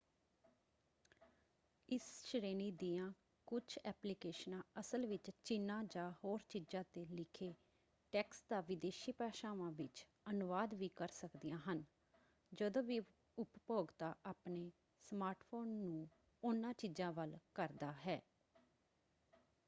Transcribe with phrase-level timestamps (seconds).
[1.89, 3.11] ਇਸ ਸ਼੍ਰੇਣੀ ਦੀਆਂ
[3.47, 7.53] ਕੁਝ ਐਪਲੀਕੇਸ਼ਨਾਂ ਅਸਲ ਵਿੱਚ ਚਿਨ੍ਹਾਂ ਜਾਂ ਹੋਰ ਚੀਜ਼ਾਂ 'ਤੇ ਲਿਖੇ
[8.13, 11.83] ਟੈਕਸਟ ਦਾ ਵਿਦੇਸ਼ੀ ਭਾਸ਼ਾਵਾਂ ਵਿੱਚ ਅਨੁਵਾਦ ਵੀ ਕਰ ਸਕਦੀਆਂ ਹਨ
[12.51, 12.99] ਜਦੋਂ ਵੀ
[13.37, 14.69] ਉਪਭੋਗਤਾ ਆਪਣੇ
[15.07, 16.07] ਸਮਾਰਟਫ਼ੋਨ ਨੂੰ
[16.43, 18.21] ਉਹਨਾਂ ਚੀਜ਼ਾਂ ਵੱਲ ਕਰਦਾ ਹੈ।